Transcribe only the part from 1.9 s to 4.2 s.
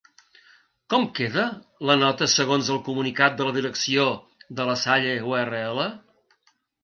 nota segons el comunicat de la direcció